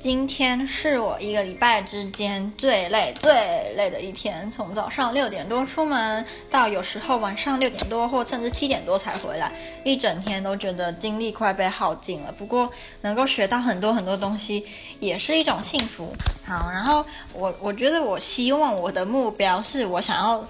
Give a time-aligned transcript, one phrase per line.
[0.00, 3.30] 今天是我一个礼拜之间最累、最
[3.76, 4.50] 累的一天。
[4.50, 9.52] 从早上六点多出门，到有时候晚上六点多或甚至七点多才回来，
[9.84, 12.32] 一整天都觉得精力快被耗尽了。
[12.32, 14.64] 不过能够学到很多很多东西，
[15.00, 16.10] 也是一种幸福。
[16.46, 17.04] 好，然后
[17.34, 20.42] 我我觉得我希望我的目标是我想要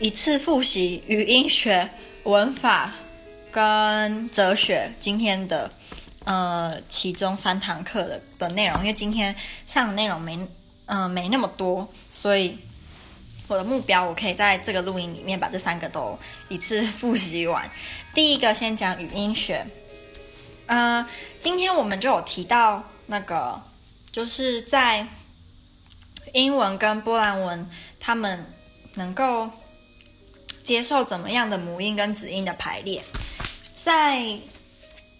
[0.00, 1.88] 一次复习语音学、
[2.24, 2.92] 文法
[3.52, 5.70] 跟哲学今天的。
[6.24, 9.34] 呃，其中三堂课的的内容，因为今天
[9.64, 10.36] 上的内容没，
[10.84, 12.58] 嗯、呃，没那么多，所以
[13.48, 16.18] 我的目标，我可以在这个录音里面把这三个都
[16.50, 17.68] 一次复习完。
[18.14, 19.66] 第一个先讲语音学，
[20.66, 21.04] 呃，
[21.40, 23.58] 今天我们就有提到那个，
[24.12, 25.06] 就是在
[26.34, 27.66] 英文跟波兰文，
[27.98, 28.44] 他们
[28.92, 29.48] 能够
[30.62, 33.02] 接受怎么样的母音跟子音的排列，
[33.82, 34.38] 在。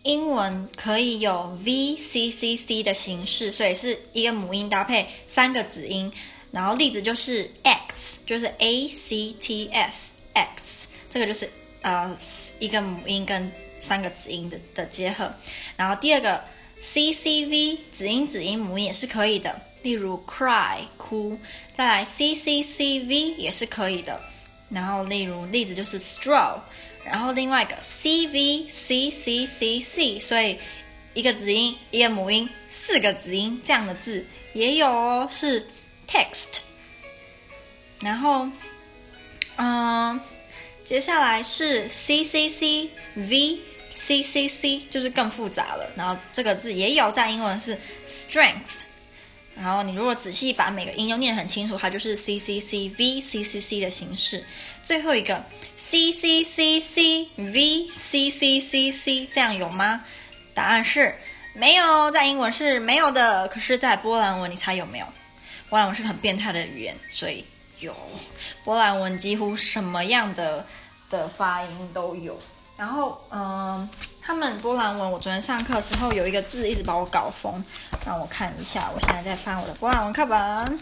[0.03, 6.11] 英文可以有 V C C C 的形式，所以是一个母音搭配三个子音。
[6.51, 11.48] 然后例子就是 X，就是 A C T S X，这个就是
[11.83, 12.17] 呃
[12.59, 15.33] 一个母音跟三个子音的的结合。
[15.77, 16.42] 然后第二个
[16.81, 21.39] C C V，子音子音母音也是可以的，例如 Cry 哭。
[21.75, 24.19] 再来 C C C V 也是可以的。
[24.70, 26.59] 然后例如例子就是 Straw。
[27.05, 30.59] 然后另外一个 C V C C C C，所以
[31.15, 35.67] 一个子音一个母音四个子音这样的字也有哦，是
[36.09, 36.61] text。
[38.01, 38.48] 然后，
[39.57, 40.20] 嗯，
[40.84, 43.59] 接下来是 C C C V
[43.91, 45.91] C C C，就是更复杂了。
[45.97, 47.77] 然后这个字也有在英文是
[48.07, 48.87] strength。
[49.61, 54.42] 然后你如果仔细把每个音都念得很清楚，它就是 C C C V C C C 的形式。
[54.83, 55.44] 最后一个
[55.77, 60.02] C C C C V C C C C，这样有吗？
[60.55, 61.14] 答案是
[61.52, 63.47] 没有，在英文是没有的。
[63.48, 65.06] 可是，在波兰文，你猜有没有？
[65.69, 67.45] 波兰文是很变态的语言，所以
[67.80, 67.95] 有。
[68.64, 70.67] 波兰文几乎什么样的
[71.11, 72.40] 的发音都有。
[72.80, 73.86] 然后，嗯。
[74.23, 77.52] 他们波兰文，我昨天上课时候有一个字一直把我搞疯，
[78.07, 78.89] 让我看一下。
[78.95, 80.80] 我现在在翻我的波兰文课本，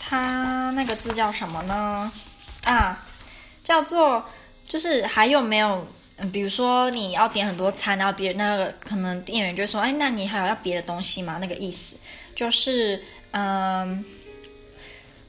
[0.00, 2.10] 它那个字叫什么呢？
[2.64, 3.06] 啊，
[3.62, 4.24] 叫做
[4.66, 5.86] 就是还有没有？
[6.16, 11.94] 嗯，比如说你要点很多餐，然后别人那个可能店员就说：“哎，那你还有要别的东西吗？”那个意思
[12.34, 13.00] 就是，
[13.30, 14.04] 嗯，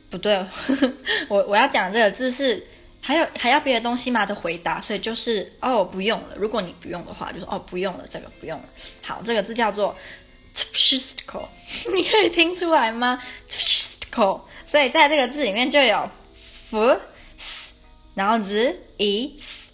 [0.09, 0.92] 不对， 呵呵，
[1.30, 2.66] 我我要讲这个字是。
[3.00, 4.25] 还有还要别的东西吗？
[4.25, 6.35] 的回答，所以就是哦，不用了。
[6.35, 8.66] 如果你不用的话，就是哦，不用了，这个不用了。
[9.02, 9.96] 好，这个字叫做
[10.53, 11.47] tpściutko，
[11.96, 16.09] 你可以听出来吗？tpściutko，所以在这个字里面就有
[16.69, 17.00] f，
[18.13, 19.28] 然后 z i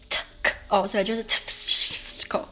[0.09, 2.45] t k，哦，所以就是 tpściutko，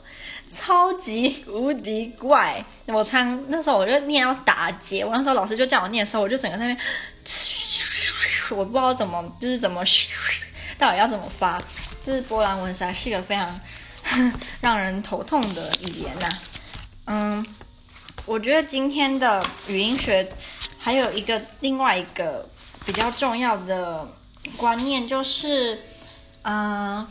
[0.51, 2.65] 超级无敌怪。
[2.87, 6.85] 我唱那时候我就念要打结，我那时候老师就叫我念的时候，我就整个在那边，
[8.49, 9.83] 我不知道怎么就是怎么。
[10.81, 11.61] 到底要怎么发？
[12.03, 13.59] 就是波兰文实在是一个非常
[14.59, 16.27] 让人头痛的语言呐、
[17.05, 17.45] 嗯，
[18.25, 20.27] 我觉得今天的语音学
[20.79, 22.49] 还有一个另外一个
[22.83, 24.07] 比较重要的
[24.57, 25.79] 观念，就是
[26.41, 27.07] 嗯。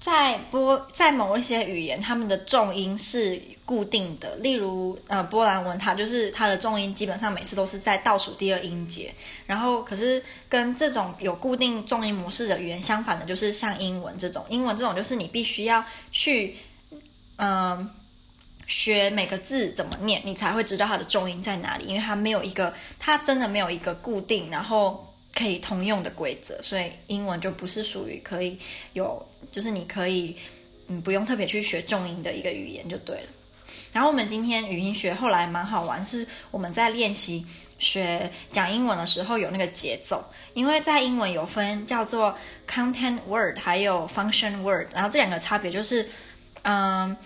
[0.00, 4.34] 在波在某一些语言，他们的重音是固定的。
[4.36, 9.14] 例如，呃，波兰文，它就是它的重音基本上每次都是在倒数第二音节。
[9.46, 14.42] 然后，可是跟这种有固定重音模式的语言相反的，就是像英文这种。
[14.48, 16.56] 英文这种就是你必须要去，
[17.36, 17.90] 嗯、
[18.66, 25.06] 学每个字怎么念，你才会知道它的重音在哪里，因为它没有一个，它真的没有一个固定，然后。
[25.34, 28.58] 可以通用的规则，所以英文就不是属于可以
[28.94, 30.36] 有，就是你可以，
[30.88, 33.28] 嗯，不用特别去学重音的一个语言就对了。
[33.92, 37.46] 然后我们今天语音学后来蛮好玩，是我们在练习
[37.78, 40.24] 学讲英文的时候有那个节奏，
[40.54, 42.36] 因为在英文有分叫做
[42.68, 46.08] content word 还有 function word，然后这两个差别就是，
[46.62, 47.16] 嗯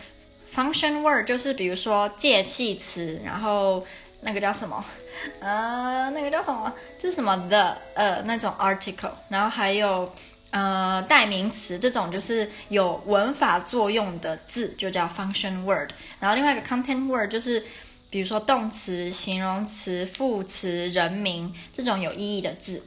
[0.55, 3.85] ，function word 就是比如说介系词，然后。
[4.25, 4.83] 那个叫什么？
[5.41, 6.73] 呃，那个叫什么？
[6.99, 10.11] 就是什么的呃那种 article，然后还有
[10.51, 17.63] 呃代名词这种就是有文法作用的字就叫 function word，然后另外一个 content word 就是
[18.09, 22.83] 比如说动词、形容词、副词、人名这种有意义的字。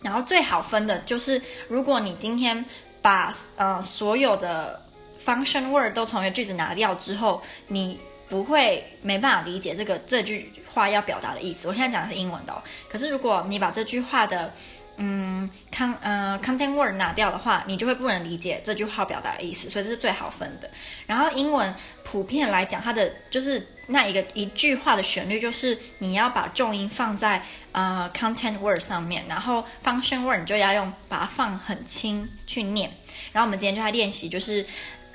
[0.00, 2.64] 然后最好分的就是如果你今天
[3.02, 4.82] 把呃所有的
[5.22, 8.00] function word 都从一个句子拿掉之后，你。
[8.28, 11.68] 不会没办法理解这个这句话要表达的意思。
[11.68, 14.52] 我现在讲的是英文的哦，可是如果你把这句话的
[14.96, 20.70] 嗯，con 呃 content word 拿掉的话，你就会不能理解这句话表达的意思，所以这是最好分的。
[21.06, 21.74] 然后英文
[22.04, 27.42] 普遍来讲，它的就是那一个一句话的旋律，就是你要把重音放在
[27.72, 32.88] 呃 content word 上面，然后 function word 你就要用把它放很轻去念。
[33.32, 34.64] 然后我们今天就在练习，就是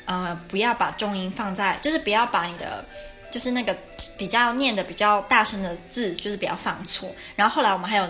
[0.10, 2.84] 呃不要把重音放在，就是不要把你的。
[3.32, 3.78] 就是那个
[4.18, 7.08] 比较念的比较大声的字，就是不要放错。
[7.36, 8.08] 然后后来我们还有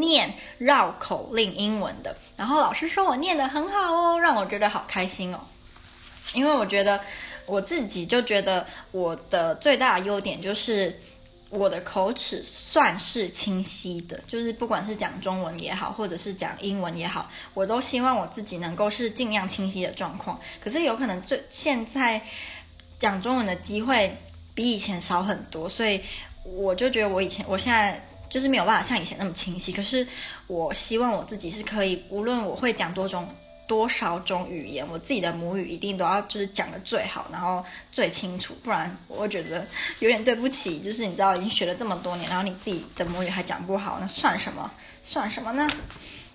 [0.00, 5.40] 念绕口令英文的，然后老师说我念得很好哦，让我觉得好开心哦。
[6.32, 6.98] 因为我觉得
[7.44, 10.98] 我自己就觉得我的最大的优点就是
[11.50, 20.40] 我的口齿算是清晰的，就是不管是讲中文也好，或者是讲英文也好，我都希望我自己能够是尽量清晰的状况。
[20.62, 22.20] 可是有可能最现在。
[22.98, 24.10] 讲中文的机会
[24.54, 26.00] 比以前少很多，所以
[26.44, 29.70] 我就觉得我以前，我现在就是没有办法像以前那么清晰。
[29.70, 30.08] 可是
[30.46, 33.28] 我希望我自己是可以，无论我会讲多种
[33.66, 39.66] 多少种语言，我自己的母语一定都要就是讲得最好，然后最清楚，不然我会觉得
[40.00, 40.78] 有点对不起。
[40.80, 44.70] 就是你知道，已经学了这么多年，然后你自己的母语还讲不好，那算什么？
[45.02, 45.68] 算什么呢？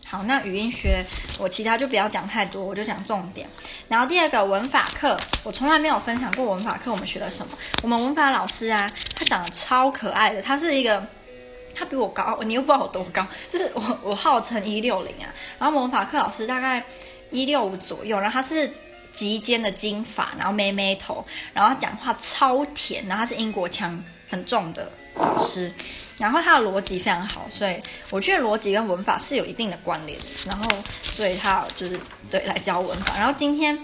[0.07, 1.05] 好，那语音学
[1.39, 3.47] 我其他就不要讲太多，我就讲重点。
[3.87, 7.57] 然后第二个文法课，我从来没有分享过文法课我们学了什么。
[7.81, 11.07] 我们文法老师啊，他长得超可爱的，他是一个，
[11.73, 15.31] 他比我高，你又不知道我多高，就是我我号称一六零啊。
[15.57, 16.83] 然后我们文法课老师大概
[17.31, 18.71] 一六五左右，然后他是
[19.11, 24.91] 极尖的金发，然后妹妹头，然后讲话超甜，然后他是英国腔很重的。
[25.13, 25.69] 老师，
[26.17, 27.75] 然后他的逻辑非常好，所以
[28.09, 30.17] 我觉得逻辑跟文法是有一定的关联。
[30.47, 30.63] 然后，
[31.03, 31.99] 所以他就是
[32.29, 33.17] 对来教文法。
[33.17, 33.77] 然后今天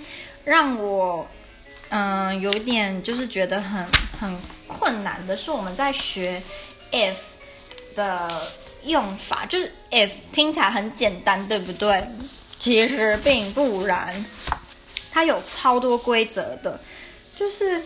[0.46, 1.28] 让我
[1.90, 3.86] 嗯、有点就是觉得很
[4.18, 6.42] 很困难的是，我们在学
[6.92, 7.16] if
[7.94, 8.30] 的
[8.86, 12.02] 用法，就是 if 听起来很简单，对不对？
[12.68, 14.26] 其实并不然，
[15.10, 16.78] 它有超多规则的，
[17.34, 17.82] 就是。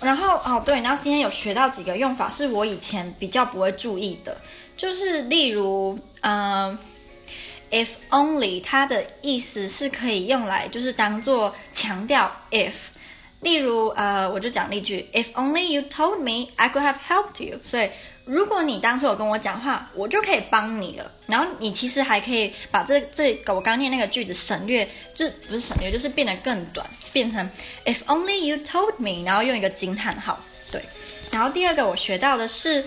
[0.00, 4.36] 然后哦对，然后今天有学到几个用法，是我以前比较不会注意的，
[4.76, 6.76] 就是例如，嗯、
[7.70, 12.72] ，if only 它的意思是可以用来就是当做强调 if，
[13.40, 17.90] 例如呃，我就讲例句，if only you told me I could have helped you，所以。
[18.26, 21.10] 如果你当初有跟我讲话，我就可以帮你了。
[21.26, 27.46] 然后你其实还可以把这这个我刚念那个句子省略，就不是省略，就是变得更短，变成
[27.84, 30.40] If only you told me，然后用一个惊叹号。
[30.72, 30.82] 对。
[31.30, 32.82] 然后第二个我学到的是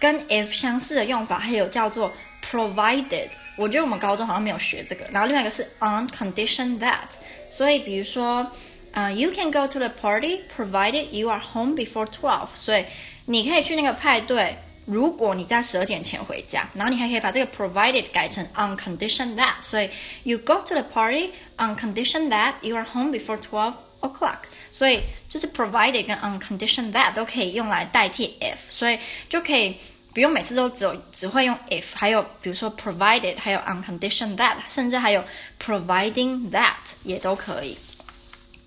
[0.00, 2.12] 跟 if 相似的用法，还有叫做
[2.50, 3.28] provided。
[3.56, 5.04] 我觉得我们高中好像没有学这个。
[5.12, 7.06] 然后另外一个是 on condition that。
[7.50, 8.50] 所以比如说，
[8.90, 12.48] 呃，you can go to the party provided you are home before twelve。
[12.56, 12.84] 所以
[13.26, 14.56] 你可以去那个派对。
[14.84, 19.88] 如果你在十二点前回家，然后你还可以把这个 provided 改成 on condition that，所以
[20.24, 24.38] you go to the party on condition that you are home before twelve o'clock。
[24.72, 28.98] 所以就是 provided 跟 on condition that 都可以用来代替 if，所以
[29.28, 29.76] 就可以
[30.12, 35.22] 不用每次都只有只会用 if，还有比如说 provided，还有 on condition that，甚至还有
[35.64, 36.74] providing that
[37.04, 37.78] 也都可以。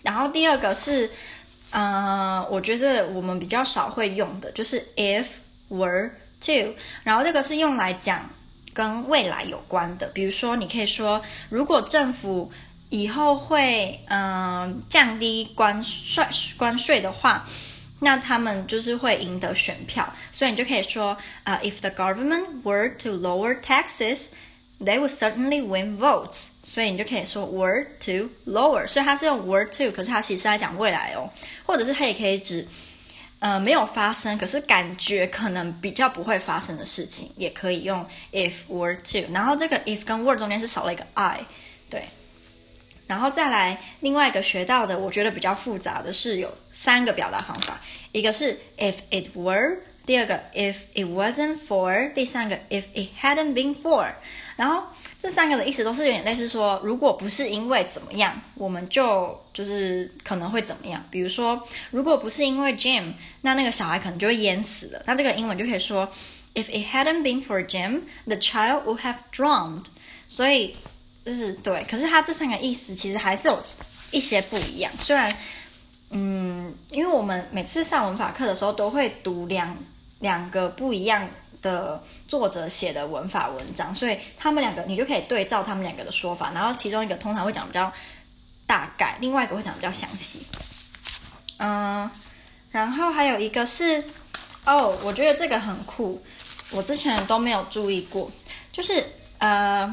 [0.01, 1.11] 然后第二个是，
[1.71, 5.25] 呃，我觉得我们比较少会用的就是 if。
[5.69, 8.29] Were to，然后这个是用来讲
[8.73, 12.51] 跟未来有关的，比如说你可以说，如果政府
[12.89, 16.23] 以后会嗯、降低关税
[16.55, 17.43] 关税的话，
[17.99, 24.25] 那他们就是会赢得选票，所以你就可以说啊、，if the government were to lower taxes,
[24.79, 26.43] they would certainly win votes。
[26.63, 31.27] 所以你就可以说 were to lower，所以它是用 were to，可是它其实是在讲未来哦，
[31.65, 32.67] 或者是它也可以指。
[33.45, 39.31] 呃，没有发生，可是感觉可能比较不会发生的事情，也可以用 if were to。
[39.31, 41.45] 然后这个 if 跟 were 中间是少了一个 I，
[41.87, 42.05] 对。
[43.05, 47.79] 然后再来另外一个学到的，我觉得比较复杂的是有三个表达方法，
[48.13, 54.13] 一个是 if it were，第二个 if it wasn't for，第三个 if it hadn't been for。
[54.55, 54.83] 然后
[55.19, 61.03] 这三个的意思都是有点类似说，如果不是因为怎么样，我们就就是可能会怎么样。
[61.09, 65.01] 比如说，如果不是因为 Jim，那那个小孩可能就会淹死了。
[65.05, 66.07] 那这个英文就可以说
[66.53, 69.85] ，If it hadn't been for Jim, the child would have drowned。
[70.27, 70.75] 所以
[71.25, 73.59] 就是对，可是它这三个意思其实还是有
[74.11, 74.91] 一些不一样。
[74.99, 75.35] 虽然，
[76.11, 79.75] 嗯，因为我们每次上文法课的时候都会读两
[80.19, 81.27] 两个不一样。
[81.61, 87.91] 的作者写的文法文章，所以他们两个你就可以对照他们两个的说法，然后其中一个通常会讲比较
[88.67, 90.45] 大概，另外一个会讲比较详细。
[91.57, 92.07] 嗯，
[92.69, 94.03] 然后还有一个是
[94.63, 96.21] 哦，我觉得这个很酷，
[96.69, 98.29] 我之前都没有注意过，
[98.71, 99.03] 就是
[99.39, 99.91] 呃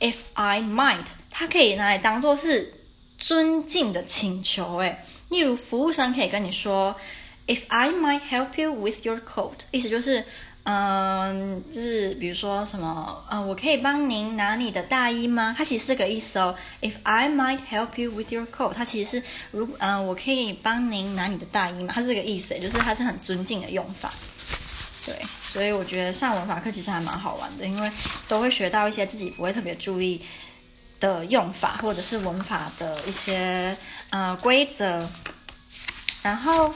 [0.00, 2.70] ，if I might，它可以拿来当做是
[3.16, 4.76] 尊敬的请求。
[4.76, 6.94] 诶，例如服务生可以跟你说
[7.48, 10.24] ，if I might help you with your coat，意思就是。
[10.70, 15.54] 嗯，就是比如说什么，嗯，我可以帮您拿你的大衣吗？
[15.56, 16.54] 它其实是个意思哦。
[16.82, 21.94] If I might help you with your coat，它其实是如嗯，我可以帮您拿你的大衣吗？
[21.94, 24.12] 它是这个意思，就是它是很尊敬的用法。
[25.06, 25.16] 对，
[25.50, 27.90] 所以我觉得上文法课其实还蛮好玩的，因为
[28.26, 30.20] 都会学到一些自己不会特别注意
[31.00, 33.74] 的用法，或者是文法的一些
[34.10, 35.08] 呃规则，
[36.22, 36.74] 然后。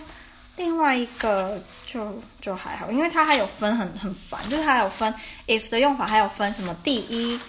[0.57, 5.13] 另外一个就就还好，因为它还有分很很烦，就是它有分
[5.47, 7.41] if 的用法，还有分什么第一，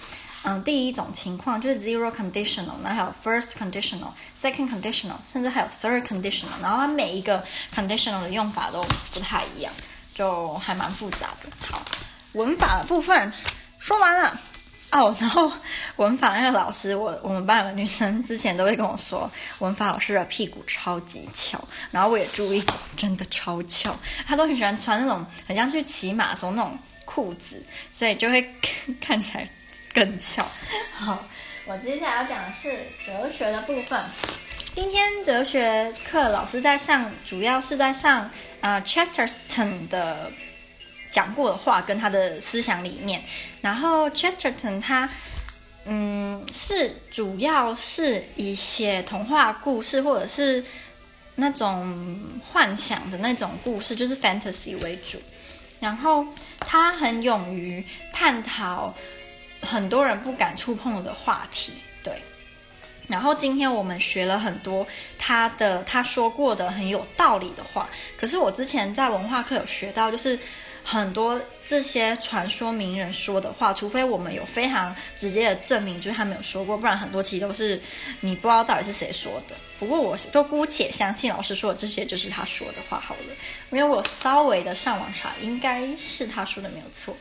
[0.43, 7.43] 嗯，第一种情况就是 zero conditional，然后还有 first conditional、second conditional，甚至还有 third conditional，然后它每一个
[7.75, 8.81] conditional 的用法都
[9.13, 9.73] 不太一样，
[10.13, 11.49] 就还蛮复杂的。
[11.69, 11.83] 好，
[12.31, 13.31] 文法的部分
[13.79, 14.39] 说完了。
[14.93, 15.51] 哦，然后
[15.95, 21.59] 文法那个老师，我我们班有个女生之前都会跟我说，文法老师的屁股超级翘，
[21.89, 22.63] 然后我也注意，
[22.95, 23.97] 真的超翘，
[24.27, 27.59] 她都很喜欢穿那种很像去骑马的时候那种裤子，
[27.91, 28.47] 所以就会
[29.01, 29.49] 看起来
[29.95, 30.45] 更翘。
[30.95, 31.25] 好，
[31.65, 33.99] 我接下来要讲的是哲学的部分。
[34.75, 38.29] 今天哲学课老师在上，主要是在上
[38.61, 40.31] 啊、Chesterton 的。
[41.13, 43.23] 讲过的话跟他的思想理念，
[43.61, 45.07] 然后 Chesterton 他，
[45.85, 50.65] 嗯，是主要是以写童话故事或者是
[51.35, 52.19] 那种
[52.51, 55.19] 幻想的那种故事，就是 fantasy 为主。
[55.79, 56.25] 然后
[56.61, 58.91] 他很勇于探讨
[59.61, 62.11] 很多人不敢触碰的话题，对。
[63.07, 64.87] 然后今天我们学了很多
[65.19, 70.39] 他的他说过的很有道理的话，可是我之前在文化课有学到，就是。
[70.83, 77.81] 很多这些传说名人说的话，除非我们有非常直接的证明，就是他没有说过，不然很多其实都是
[78.19, 79.55] 你不知道到底是谁说的。
[79.79, 83.35] 不过我就姑且相信老师说的这些就是他说的话好了，
[83.71, 87.15] 因为我稍微的上网查，应该是他说的没有错。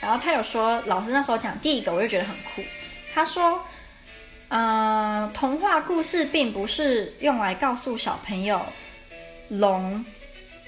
[0.00, 2.62] 然后他有说，老师那时候讲第一个，我就觉得很酷。
[3.14, 3.60] 他说，
[4.48, 8.60] 嗯、童话故事并不是用来告诉小朋友
[9.48, 10.04] 龙。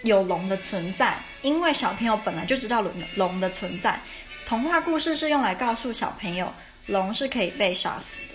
[0.02, 4.00] 有龙的存在，因为小朋友本来就知道龙龙的存在。
[4.46, 6.52] 童话故事是用来告诉小朋友，
[6.86, 8.28] 龙是可以被杀死的。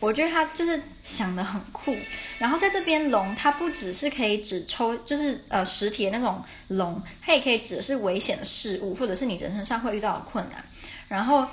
[0.00, 1.96] 我觉得他就是想得很酷。
[2.38, 10.64] 然后在这边，龙它不只是可以指抽，就是呃实体的那种龙，它也可以指的是危险的事物，或者是你人生上会遇到的困难。
[11.08, 11.46] 然后，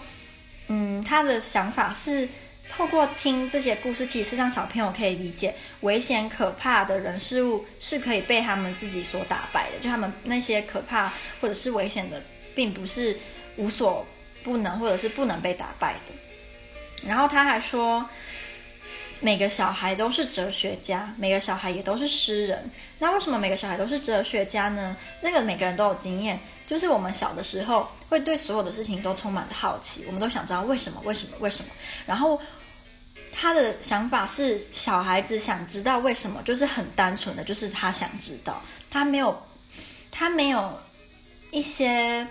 [0.68, 2.28] 嗯，他的想法是。
[2.70, 9.80] 透过听这些故事，其实让小朋友可以理解，危险可怕的人事物是可以被他们自己所打败的。
[9.80, 12.22] 就他们那些可怕或者是危险的，
[12.56, 13.18] 并不是
[13.58, 14.06] 无所
[14.44, 16.14] 不能，或者是不能被打败的。
[17.08, 18.08] 然后他还说，
[19.22, 22.70] 每个小孩都是哲学家，每个小孩也都是诗人。
[23.00, 24.98] 那为什么每个小孩都是哲学家呢？
[25.22, 26.38] 那个每个人都有经验，
[26.68, 31.72] 就是我们小的时候会对所有的事情都充满了好奇，我们都想知道为什么，为什么，为什么。
[32.06, 32.42] 然后。
[33.34, 39.42] 他的想法是，小孩子想知道为什么，就是很单纯的，就是他想知道，他没有，
[40.12, 40.78] 他没有
[41.50, 42.28] 一些，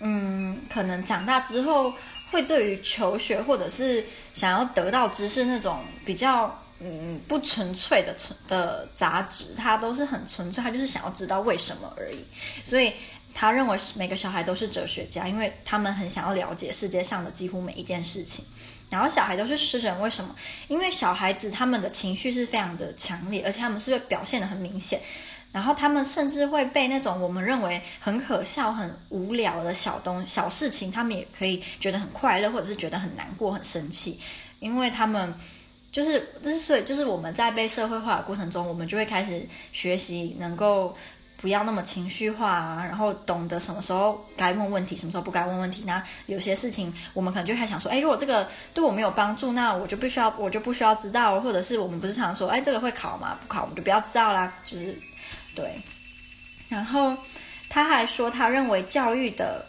[0.00, 1.92] 嗯，可能长大之后
[2.34, 12.18] 会对于求学或者是想要得到知识那种比较，嗯，不纯粹的纯的杂质，他都是很纯粹，他就是想要知道为什么而已，
[12.64, 12.92] 所以。
[13.36, 18.44] 他认为每个小孩都是哲学家，因为他们很想要了解世界上的几乎每一件事情。
[18.88, 20.32] 然后小孩都是诗人，为什么？
[20.68, 25.00] 因为小孩子他们的情绪是非常的强烈，而且他们是会表现得很明显。
[25.54, 34.18] 然后他们甚至会被那种我们认为很可笑、很无聊的小东小事情，他们也可以觉得很快乐，或者是觉得很难过、很生气，
[34.58, 35.32] 因为他们
[35.92, 40.96] 就是，之所以就是我们在被社会化的过程中，我们就会开始学习能够。
[41.36, 45.84] 不要那么情绪化啊，然后懂得什么时候该问问题，什么时候不该问问题。
[45.84, 51.38] 那有些事情我们可能就还想说，哎，如果这个对我没有帮助，那我就不需要，我就不需要知道。
[51.42, 53.36] 或者是我们不是常说，哎，这个会考吗？
[53.42, 54.50] 不考我们就不要知道啦。
[54.64, 54.98] 就是
[55.54, 55.80] 对。
[56.68, 57.16] 然后
[57.68, 59.64] 他还说，他认为教育的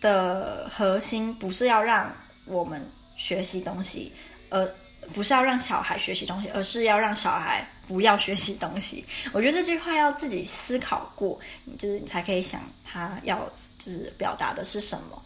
[0.00, 2.14] 的核心不是要让
[2.44, 2.84] 我们
[3.16, 4.12] 学习东西，
[4.50, 4.66] 而
[5.12, 7.66] 不是要让小孩学习东西，而是要让小孩。
[7.88, 11.38] 不要学习东西，我觉得这句话要自己思考过，
[11.78, 15.22] 就是你才可以想他要就是表达的是什么。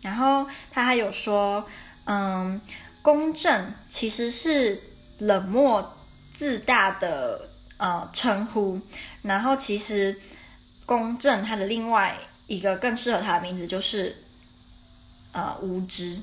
[0.00, 1.62] 然后他还有说，
[2.06, 2.58] 嗯，
[3.02, 4.82] 公正其实是
[5.18, 5.86] 冷漠
[6.32, 7.46] 自大的
[7.78, 8.78] 呃称呼。
[9.22, 10.14] 然后其实
[10.84, 12.16] 公正它的另外
[12.46, 14.14] 一个更适合他的名字就是
[15.32, 16.20] 呃无知。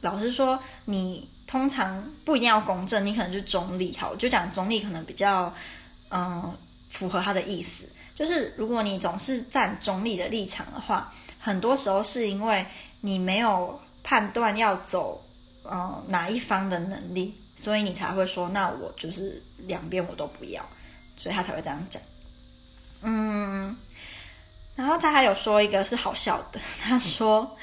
[0.00, 5.52] 老实说，你通常不一定要公正，你可能就中立好，就讲中立可能比较
[6.10, 6.54] 嗯、
[6.90, 7.88] 符合他的意思。
[8.14, 12.64] 就是如果你总是站中立的立场的话，很多时候是因为
[13.00, 15.20] 你没有判断要走
[15.64, 20.64] 嗯、呃、哪一方的能力，所以你才会说，那我就是两边我都不要，
[21.16, 22.00] 所以他才会这样讲。
[23.02, 23.76] 嗯，
[24.74, 27.56] 然后他还有说一个是好笑的， 他说，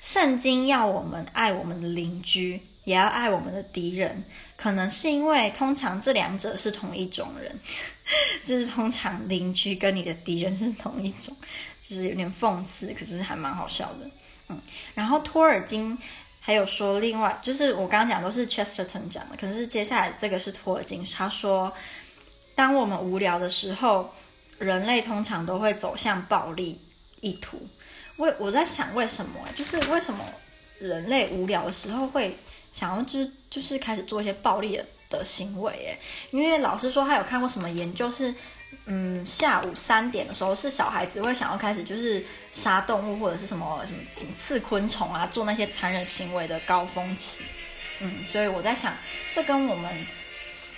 [0.00, 4.22] 圣经要我们爱我们的邻居，也要爱我们的敌人，
[4.56, 7.58] 可能是因为通常这两者是同一种人，
[8.44, 11.36] 就是通常邻居跟你的敌人是同一种，
[11.82, 14.08] 就是有点讽刺，可是还蛮好笑的。
[14.48, 14.60] 嗯，
[14.94, 15.98] 然后托尔金
[16.38, 21.72] 还有说另外，就是我刚刚讲都是 Chesterton 讲的，可是接下来这个是托尔金，他说，
[22.56, 24.12] 当我们无聊的时候。
[24.58, 26.80] 人类通常都会走向暴力
[27.20, 27.60] 意图。
[28.16, 29.32] 为我在想为什么？
[29.54, 30.24] 就是为什么
[30.78, 32.34] 人类无聊的时候会
[32.72, 35.70] 想要就是就是开始做一些暴力的的行为？
[35.72, 35.98] 诶，
[36.30, 38.34] 因为老师说他有看过什么研究是，
[38.86, 47.44] 嗯，下午三点的时候是小孩子会想要开始就是杀动物或者是什么什么什么刺昆虫啊，做那些残忍行为的高峰期。
[48.00, 48.96] 嗯，所以我在想，
[49.34, 50.06] 这跟我们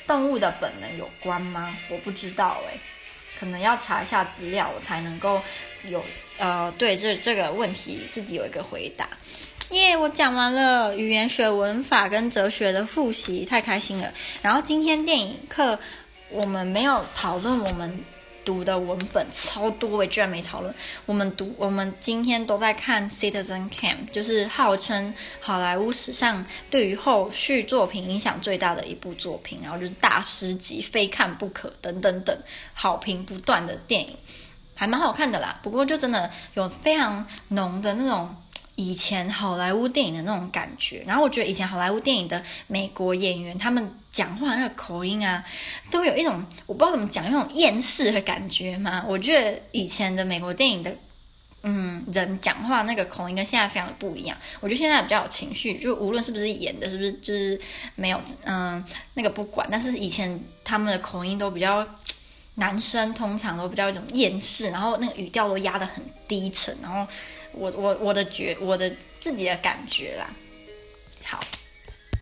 [0.09, 1.77] 动物的本能有关吗？
[1.89, 2.77] 我不知道哎。
[3.39, 5.41] 可能要查一下资料，我才能够
[5.85, 6.05] 有
[6.39, 9.09] 呃对这这个问题自己有一个回答。
[9.71, 14.13] 耶、我讲完了语言学、文法跟哲学的复习，太开心了。
[14.43, 15.79] 然后今天电影课
[16.31, 17.97] 我们没有讨论我们。
[18.49, 20.75] 读的文本超多，我居然没讨论。
[21.05, 32.39] 我们读，我们今天都在看《Citizen Kane》，就是号称好莱坞史上对于后续作品影响最大的一部作品，然后就是大师级，非看不可等等等，
[32.73, 34.17] 好评不断的电影，
[34.75, 35.61] 还蛮好看的啦。
[35.63, 38.35] 不过就真的有非常浓的那种。
[38.81, 45.45] 以前好莱坞电影的那种感觉，然后我觉得以前好莱坞电影的美国演员，他们讲话那个口音啊，
[45.91, 49.05] 都有一种我不知道怎么讲，那种厌世的感觉嘛。
[49.09, 50.95] 我觉得以前的美国电影的，
[51.65, 54.39] 嗯，人讲话那个口音跟现在非常的不一样。
[54.61, 57.61] 我觉得现在比较有情绪，就无论是不是演的，是不是就是
[57.97, 59.67] 没有，嗯，那个不管。
[59.69, 61.85] 但是以前他们的口音都比较，
[62.55, 67.05] 男生通常都比较一种厌世，然后那个语调都压得很低沉，然后。
[67.59, 68.91] 我我我的觉我的
[69.21, 70.31] 自己的感觉啦，
[71.25, 71.41] 好，